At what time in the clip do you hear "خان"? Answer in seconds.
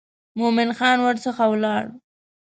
0.77-0.97